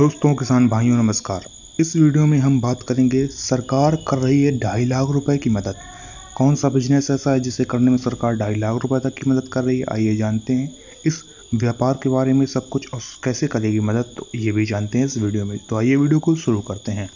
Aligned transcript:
दोस्तों, 0.00 0.34
किसान 0.34 0.68
भाइयों, 0.68 0.96
नमस्कार। 0.96 1.44
इस 1.80 1.96
वीडियो 1.96 2.26
में 2.26 2.38
हम 2.38 2.60
बात 2.60 2.82
करेंगे, 2.82 3.26
सरकार 3.26 3.96
कर 4.08 4.18
रही 4.18 4.42
है 4.42 4.58
ढाई 4.58 4.84
लाख 4.84 5.08
रुपए 5.08 5.38
की 5.38 5.50
मदद। 5.50 5.74
कौन 6.36 6.54
सा 6.54 6.68
बिज़नेस 6.68 7.10
ऐसा 7.10 7.30
है 7.30 7.40
जिसे 7.40 7.64
करने 7.64 7.90
में 7.90 7.98
सरकार 7.98 8.36
ढाई 8.36 8.54
लाख 8.54 8.82
रुपए 8.82 8.98
तक 9.08 9.14
की 9.14 9.30
मदद 9.30 9.48
कर 9.48 9.64
रही 9.64 9.78
है? 9.78 9.84
आइए 9.92 10.16
जानते 10.16 10.52
हैं। 10.52 10.76
इस 11.06 11.24
व्यापार 11.54 12.00
के 12.02 12.08
बारे 12.08 12.32
में 12.32 12.46
सब 12.46 12.68
कुछ 12.68 12.88
और 12.94 13.00
कैसे 13.24 13.46
करेगी 13.46 13.80
मदद 13.80 14.04
तो 14.16 14.28
ये 14.34 14.52
भी 14.52 14.66
जानते 14.66 14.98
हैं 14.98 15.04
इस 15.04 15.18
वीडियो 15.18 15.44
में। 15.44 15.58
तो 15.58 15.76
आइए 15.76 15.96
वीडियो 15.96 16.18
को 16.18 16.34
शुरू 16.36 16.60
करते 16.60 16.92
हैं। 16.92 17.10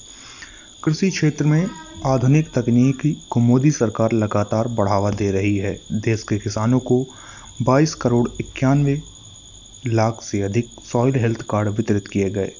कृषि 0.85 1.11
क्षेत्र 1.11 1.45
में 1.45 1.71
आधुनिक 2.07 2.51
तकनीकी 2.55 3.13
को 3.31 3.41
मोदी 3.41 3.71
सरकार 3.71 4.13
लगातार 4.13 4.69
बढ़ावा 4.69 5.11
दे 5.11 5.31
रही 5.31 5.57
है। 5.57 5.81
देश 5.93 6.23
के 6.23 6.39
किसानों 6.39 6.79
को 6.81 7.07
22 7.63 7.95
करोड़ 7.95 8.29
इक्यानवे 8.41 9.01
लाख 9.87 10.23
से 10.23 10.43
अधिक 10.43 10.69
सॉइल 10.85 11.15
हेल्थ 11.15 11.43
कार्ड 11.43 11.69
वितरित 11.69 12.09
किए 12.09 12.31
गए। 12.31 12.53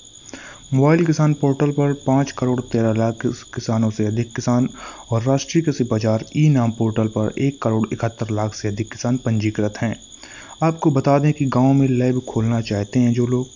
मोबाइल 0.75 1.05
किसान 1.07 1.35
पोर्टल 1.41 1.71
पर 1.71 1.93
पाँच 2.07 2.31
करोड़ 2.39 2.61
तेरह 2.63 2.93
लाख 2.95 3.27
किसानों 3.55 3.91
से 3.91 4.07
अधिक 4.07 4.35
किसान 4.37 4.69
और 5.13 5.23
राष्ट्रीय 5.23 5.63
कृषि 5.65 5.85
बाज़ार 5.85 6.25
ई 6.37 6.49
नाम 6.49 6.71
पोर्टल 6.79 7.09
पर 7.17 7.33
एक 7.41 7.61
करोड़ 7.63 7.87
इकहत्तर 7.93 8.31
लाख 8.31 8.55
से 8.55 8.69
अधिक 8.69 8.91
किसान 8.93 9.17
पंजीकृत 9.27 9.79
हैं। 9.83 9.95
आपको 10.63 10.91
बता 10.91 11.19
दें 11.19 11.33
कि 11.33 11.45
गाँव 11.57 11.73
में 11.73 11.87
लैब 11.89 12.21
खोलना 12.29 12.61
चाहते 12.63 13.01
हैं 13.01 13.13
जो 13.13 13.27
लोग 13.27 13.49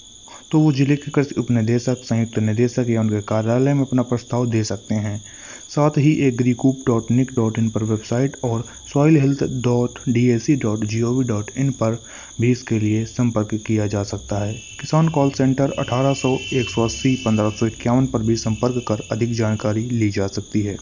तो 0.51 0.61
वो 0.61 0.73
ज़िले 0.73 0.97
के 0.97 1.11
कृषि 1.11 1.35
उप 1.41 1.51
निदेशक 1.51 2.05
संयुक्त 2.05 2.39
निदेशक 2.41 2.87
या 2.91 3.01
उनके 3.01 3.21
कार्यालय 3.29 3.75
में 3.75 3.85
अपना 3.85 4.03
प्रस्ताव 4.05 4.47
दे 4.51 4.63
सकते 4.65 4.95
हैं। 4.97 5.21
साथ 5.69 5.99
ही 5.99 6.13
एग्रीकूप 6.27 6.79
डॉट 6.87 7.11
निक 7.11 7.31
डॉट 7.37 7.59
इन 7.59 7.69
पर 7.71 7.83
वेबसाइट 7.85 8.37
और 8.45 8.65
soil 8.93 9.17
health 9.17 9.43
dot 9.63 9.99
D 10.09 10.25
A 10.31 10.39
C 10.39 10.55
dot 10.57 10.85
G 10.85 11.03
O 11.03 11.13
V 11.15 11.25
dot 11.25 11.51
in 11.59 11.71
पर 11.81 11.99
भी 12.41 12.51
इसके 12.53 12.79
लिए 12.79 13.05
संपर्क 13.05 13.55
किया 13.67 13.87
जा 13.87 14.03
सकता 14.03 14.39
है। 14.39 14.53
किसान 14.81 15.09
कॉल 15.09 15.31
सेंटर 15.31 15.73
अठारह 15.79 16.15
सौ 16.15 16.37
एक 16.53 16.69
सौ 16.71 16.85
अस्सी 16.85 17.15
पंद्रह 17.25 17.51
सौ 17.51 17.67
इक्यावन 17.67 18.07
पर 18.07 18.23
भी 18.23 18.37
संपर्क 18.37 18.85
कर 18.89 19.03
अधिक 19.13 19.33
जानकारी 19.33 19.89
ली 19.91 20.11
जा 20.11 20.27
सकती 20.27 20.63
है। 20.63 20.77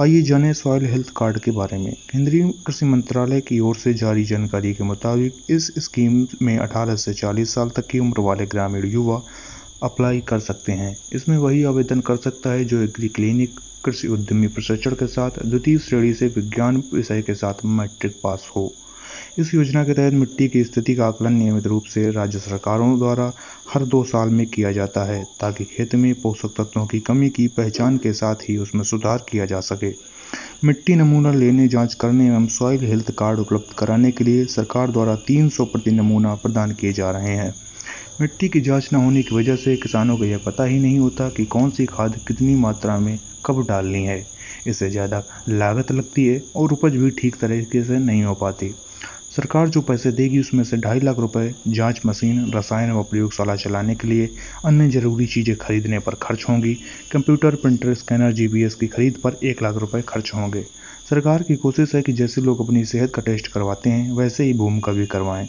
आइए 0.00 0.22
जानें 0.22 0.52
सॉइल 0.52 0.84
हेल्थ 0.84 1.10
कार्ड 1.16 1.38
के 1.38 1.50
बारे 1.50 1.78
में। 1.78 1.92
केंद्रीय 2.12 2.50
कृषि 2.66 2.86
मंत्रालय 2.86 3.40
की 3.40 3.60
ओर 3.60 3.76
से 3.76 3.94
जारी 3.94 4.24
जानकारी 4.24 4.72
के 4.74 4.84
मुताबिक 4.84 5.44
इस 5.50 5.70
स्कीम 5.78 6.26
में 6.42 6.56
18 6.58 6.96
से 6.96 7.14
40 7.14 7.54
साल 7.54 7.70
तक 7.76 7.86
की 7.86 7.98
उम्र 7.98 8.20
वाले 8.20 8.46
ग्रामीण 8.46 8.86
युवा 8.86 9.22
अप्लाई 9.82 10.20
कर 10.20 10.38
सकते 10.38 10.72
हैं। 10.72 10.96
इसमें 11.12 11.38
वही 11.38 11.64
आवेदन 11.64 12.00
कर 12.00 12.16
सकता 12.16 12.50
है 12.50 12.64
जो 12.64 12.82
एग्री 12.82 13.08
क्लिनिक 13.08 13.60
कृषि 13.84 14.08
उद्यमी 14.08 14.46
प्रशिक्षण 14.46 14.90
के 14.90 15.06
साथ, 15.06 15.30
द्वितीय 15.46 15.78
श्रेणी 15.78 16.14
से 16.14 16.26
विज्ञान 16.26 16.82
विषय 16.94 17.22
के 17.22 17.34
साथ 17.34 17.54
मैट्रिक 17.64 18.16
पास 18.22 18.48
हो। 18.56 18.72
इस 19.38 19.54
योजना 19.54 19.84
के 19.84 19.94
तहत 19.94 20.12
मिट्टी 20.12 20.48
की 20.48 20.64
स्थिति 20.64 20.94
का 20.94 21.06
आकलन 21.06 21.32
नियमित 21.32 21.66
रूप 21.66 21.82
से 21.84 22.10
राज्य 22.10 22.38
सरकारों 22.38 22.98
द्वारा 22.98 23.32
हर 23.74 23.84
दो 23.84 24.04
साल 24.04 24.28
में 24.28 24.46
किया 24.46 24.72
जाता 24.72 25.04
है, 25.04 25.24
ताकि 25.24 25.64
खेत 25.64 25.94
में 25.94 26.14
पोषक 26.14 26.48
तत्वों 26.48 26.86
की 26.86 27.00
कमी 27.00 27.30
की 27.30 27.48
पहचान 27.48 27.96
के 27.96 28.12
साथ 28.12 28.34
ही 28.34 28.56
उसमें 28.56 28.82
सुधार 28.82 29.24
किया 29.30 29.46
जा 29.46 29.60
सके। 29.60 29.92
मिट्टी 30.64 30.94
नमूना 30.94 31.32
लेने, 31.32 31.68
जाँच 31.68 31.94
करने 31.94 32.26
एवं 32.26 32.46
सॉइल 32.46 32.84
हेल्थ 32.84 33.10
कार्ड 33.10 33.38
उपलब्ध 33.38 33.74
कराने 33.78 34.10
के 34.10 34.24
लिए 34.24 34.44
सरकार 34.44 34.90
द्वारा 34.90 35.16
300 35.16 35.64
प्रति 35.64 35.90
नमूना 35.90 36.34
प्रदान 36.34 36.72
किए 36.72 36.92
जा 36.92 37.10
रहे 37.10 37.36
हैं। 37.36 37.54
मिट्टी 38.20 38.48
की 38.48 38.60
जाँच 38.60 38.88
न 38.92 38.96
होने 38.96 39.22
की 39.22 39.34
वजह 39.34 39.56
से 39.56 39.76
किसानों 39.76 40.16
को 40.16 40.24
यह 40.24 40.38
पता 40.38 40.64
ही 40.64 40.78
नहीं 40.78 40.98
होता 40.98 41.28
कि 41.28 41.44
कौन 41.44 41.70
सी 41.70 41.84
खाद 41.86 42.14
कितनी 42.28 42.54
मात्रा 42.54 42.98
में 42.98 43.18
कब 43.46 43.60
डालनी 43.68 44.02
है। 44.04 44.18
इससे 44.66 44.88
ज़्यादा 44.90 45.22
लागत 45.48 45.92
लगती 45.92 46.26
है 46.26 46.42
और 46.56 46.72
उपज 46.72 46.96
भी 46.96 47.10
ठीक 47.10 47.36
तरीके 47.36 47.82
से 47.84 47.98
नहीं 47.98 48.22
हो 48.24 48.34
पाती। 48.34 48.72
सरकार 49.30 49.68
जो 49.68 49.80
पैसे 49.82 50.12
देगी 50.12 50.38
उसमें 50.40 50.62
से 50.64 50.76
ढाई 50.76 51.00
लाख 51.00 51.18
रुपए 51.18 51.54
जाँच 51.68 52.00
मशीन, 52.06 52.50
रसायन 52.54 52.92
व 52.92 53.02
प्रयोगशाला 53.02 53.56
चलाने 53.56 53.94
के 53.94 54.08
लिए 54.08 54.30
अन्य 54.64 54.88
ज़रूरी 54.90 55.26
चीज़ें 55.26 55.56
खरीदने 55.56 55.98
पर 55.98 56.14
खर्च 56.22 56.44
होंगी। 56.48 56.74
कंप्यूटर, 57.12 57.54
प्रिंटर, 57.56 57.94
स्कैनर 57.94 58.32
जीबीएस 58.32 58.74
की 58.74 58.86
खरीद 58.86 59.20
पर 59.24 59.38
एक 59.44 59.62
लाख 59.62 59.76
रुपए 59.76 60.02
खर्च 60.08 60.32
होंगे। 60.34 60.64
सरकार 61.10 61.42
की 61.42 61.56
कोशिश 61.56 61.94
है 61.94 62.02
कि 62.02 62.12
जैसे 62.12 62.40
लोग 62.40 62.60
अपनी 62.60 62.84
सेहत 62.84 63.12
का 63.14 63.22
टेस्ट 63.22 63.46
करवाते 63.46 63.90
हैं, 63.90 64.12
वैसे 64.12 64.44
ही 64.44 64.52
भूमि 64.52 64.80
का 64.80 64.92
भी 64.92 65.06
करवाएँ। 65.06 65.48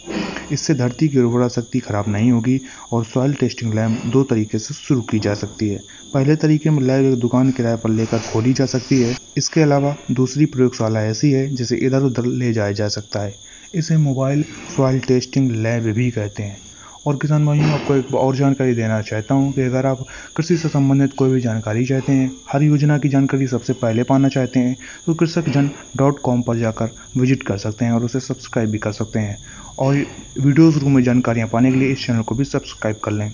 इससे 0.52 0.74
धरती 0.74 1.08
की 1.08 1.20
उर्वरा 1.20 1.48
शक्ति 1.48 1.80
खराब 1.80 2.06
नहीं 2.08 2.32
होगी 2.32 2.60
और 2.92 3.06
सॉइल 3.06 3.34
टेस्टिंग 3.34 3.74
लैब 3.74 4.02
दो 4.06 4.24
तरीके 4.24 4.60
से 4.60 4.74
शुरू 4.74 5.02
की 5.02 5.20
जा 5.20 5.34
सकती 5.34 5.70
है। 5.70 5.80
पहले 6.14 6.36
तरीके 6.36 6.70
में 6.70 6.82
लैब 6.82 7.06
एक 7.06 7.20
दुकान 7.20 7.52
किराए 7.52 7.78
पर 7.78 7.90
लेकर 7.90 8.20
खोली 8.20 8.54
जा 8.54 8.66
सकती 8.66 9.02
है। 9.02 9.16
इसके 9.38 9.62
अलावा 9.62 9.96
दूसरी 10.12 10.46
प्रयोगशाला 10.46 11.02
ऐसी 11.02 11.32
है, 11.32 11.56
जिसे 11.56 11.76
इधर 11.78 12.02
उधर 12.02 12.26
ले 12.26 12.54
जाया 12.54 12.72
जा 12.72 12.88
सकता 12.88 13.20
है। 13.20 13.36
इसे 13.76 13.98
मोबाइल 13.98 14.44
सॉइल 14.78 15.00
टेस्टिंग 15.00 15.52
लैब 15.52 15.84
भी 15.84 16.12
कहते 16.12 16.44
हैं। 16.44 16.67
और 17.08 17.18
किसान 17.18 17.46
भाइयों, 17.46 17.74
आपको 17.74 17.96
एक 17.96 18.14
और 18.16 18.36
जानकारी 18.36 18.74
देना 18.76 19.02
चाहता 19.02 19.36
हूँ 19.36 19.52
कि 19.54 19.62
अगर 19.62 19.86
आप 19.86 20.06
कृषि 20.38 20.58
से 20.58 20.70
संबंधित 20.70 21.14
कोई 21.14 21.30
भी 21.30 21.40
जानकारी 21.42 21.86
चाहते 21.86 22.12
हैं, 22.12 22.32
हर 22.52 22.64
योजना 22.64 22.98
की 22.98 23.10
जानकारी 23.10 23.48
सबसे 23.48 23.74
पहले 23.76 24.04
पाना 24.06 24.30
चाहते 24.30 24.60
हैं 24.60 24.76
तो 25.06 25.14
कृषक 25.16 25.50
जन 25.50 25.72
डॉट 25.98 26.20
कॉम 26.22 26.42
पर 26.44 26.58
जाकर 26.58 26.96
विज़िट 27.18 27.44
कर 27.44 27.58
सकते 27.58 27.86
हैं 27.86 27.92
और 27.92 28.06
उसे 28.06 28.20
सब्सक्राइब 28.22 28.70
भी 28.72 28.78
कर 28.80 28.92
सकते 28.94 29.20
हैं। 29.20 29.38
और 29.80 29.96
वीडियोज़ 30.40 30.80
रूम 30.80 30.96
में 30.96 31.04
जानकारियाँ 31.04 31.48
पाने 31.48 31.72
के 31.72 31.78
लिए 31.78 31.92
इस 31.92 32.06
चैनल 32.06 32.22
को 32.22 32.36
भी 32.36 32.44
सब्सक्राइब 32.44 32.98
कर 33.04 33.12
लें। 33.12 33.32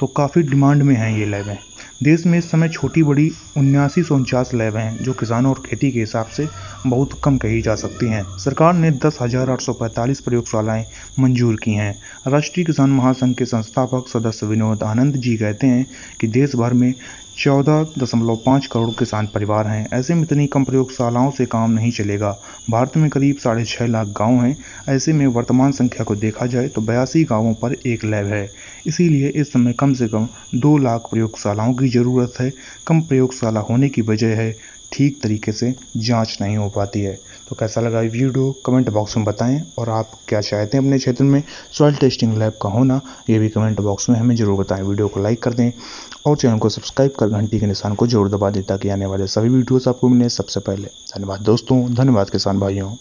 तो 0.00 0.06
काफ़ी 0.06 0.42
डिमांड 0.42 0.82
में 0.82 0.94
हैं 0.96 1.16
ये 1.18 1.26
लैबें 1.26 1.56
देश 2.02 2.24
में 2.26 2.38
इस 2.38 2.50
समय 2.50 2.68
छोटी 2.68 3.02
बड़ी 3.02 3.30
उन्यासी 3.56 4.02
सौ 4.02 4.14
उनचास 4.14 4.50
लैब 4.54 4.76
हैं, 4.76 4.96
जो 5.02 5.12
किसानों 5.12 5.50
और 5.50 5.62
खेती 5.66 5.90
के 5.90 6.00
हिसाब 6.00 6.26
से 6.26 6.46
बहुत 6.86 7.18
कम 7.24 7.36
कही 7.38 7.60
जा 7.62 7.74
सकती 7.74 8.06
हैं। 8.06 8.24
सरकार 8.38 8.74
ने 8.74 8.90
दस 9.04 9.18
हज़ार 9.20 9.50
आठ 9.50 9.60
सौ 9.60 9.72
पैंतालीस 9.72 10.20
प्रयोगशालाएँ 10.20 10.84
मंजूर 11.20 11.56
की 11.56 11.72
हैं। 11.72 11.94
राष्ट्रीय 12.26 12.66
किसान 12.66 12.90
महासंघ 12.90 13.34
के 13.36 13.44
संस्थापक 13.44 14.08
सदस्य 14.08 14.46
विनोद 14.46 14.82
आनंद 14.82 15.16
जी 15.16 15.36
कहते 15.36 15.66
हैं 15.66 15.86
कि 16.20 16.26
देश 16.28 16.56
भर 16.56 16.72
में 16.72 16.92
चौदह 17.38 17.82
दशमलव 17.98 18.36
पाँच 18.36 18.66
करोड़ 18.66 18.90
किसान 18.90 19.26
परिवार 19.26 19.66
हैं। 19.66 19.88
ऐसे 19.92 20.14
में 20.14 20.22
इतनी 20.22 20.46
कम 20.46 20.64
प्रयोगशालाओं 20.64 21.30
से 21.30 21.46
काम 21.46 21.70
नहीं 21.70 21.90
चलेगा। 21.90 22.30
भारत 22.70 22.96
में 22.96 23.08
करीब 23.10 23.36
साढ़े 23.36 23.64
छः 23.64 23.86
लाख 23.86 24.06
गाँव 24.18 24.40
हैं। 24.42 24.56
ऐसे 24.88 25.12
में 25.12 25.26
वर्तमान 25.26 25.72
संख्या 25.72 26.04
को 26.04 26.16
देखा 26.16 26.46
जाए 26.46 26.68
तो 26.68 26.80
बयासी 26.80 27.24
गाँवों 27.24 27.54
पर 27.54 27.72
एक 27.86 28.04
लैब 28.04 28.26
है। 28.26 28.48
इसीलिए 28.86 29.28
इस 29.28 29.52
समय 29.52 29.72
कम 29.72 29.92
से 29.92 30.08
कम 30.08 30.28
दो 30.54 30.76
लाख 30.78 31.08
प्रयोगशालाओं 31.10 31.74
की 31.74 31.88
ज़रूरत 31.88 32.40
है। 32.40 32.52
कम 32.86 33.00
प्रयोगशाला 33.00 33.60
होने 33.60 33.88
की 33.88 34.02
वजह 34.02 34.36
है। 34.36 34.54
ठीक 34.94 35.20
तरीके 35.22 35.52
से 35.52 35.74
जाँच 35.98 36.36
नहीं 36.40 36.56
हो 36.56 36.68
पाती 36.70 37.00
है। 37.00 37.14
तो 37.48 37.56
कैसा 37.56 37.80
लगा 37.80 38.00
वीडियो? 38.00 38.50
कमेंट 38.66 38.90
बॉक्स 38.90 39.16
में 39.16 39.24
बताएँ 39.26 39.60
और 39.78 39.88
आप 39.90 40.10
क्या 40.28 40.40
चाहते 40.40 40.76
हैं 40.76 40.84
अपने 40.84 40.98
क्षेत्र 40.98 41.24
में 41.24 41.42
सॉइल 41.72 41.96
टेस्टिंग 41.96 42.36
लैब 42.38 42.58
का 42.62 42.68
होना, 42.68 43.00
ये 43.30 43.38
भी 43.38 43.48
कमेंट 43.48 43.80
बॉक्स 43.80 44.08
में 44.10 44.18
हमें 44.18 44.34
ज़रूर 44.36 44.58
बताएँ। 44.60 44.82
वीडियो 44.82 45.08
को 45.08 45.22
लाइक 45.22 45.42
कर 45.42 45.54
दें 45.54 45.70
और 46.26 46.36
चैनल 46.36 46.58
को 46.58 46.68
सब्सक्राइब 46.68 47.12
कर 47.18 47.28
घंटी 47.30 47.60
के 47.60 47.66
निशान 47.66 47.94
को 47.94 48.06
ज़रूर 48.06 48.28
दबा 48.30 48.50
दें 48.50 48.62
ताकि 48.64 48.88
आने 48.88 49.06
वाले 49.06 49.26
सभी 49.28 49.48
वीडियोज़ 49.48 49.88
आपको 49.88 50.08
मिले 50.08 50.28
सबसे 50.30 50.60
पहले। 50.60 50.86
धन्यवाद 51.14 51.40
दोस्तों, 51.42 51.82
धन्यवाद 51.94 52.30
किसान 52.30 52.60
भाइयों। 52.60 52.94